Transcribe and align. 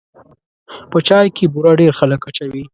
په 0.91 0.97
چای 1.07 1.27
کې 1.35 1.45
بوره 1.53 1.71
ډېر 1.79 1.91
خلک 1.99 2.21
اچوي. 2.29 2.63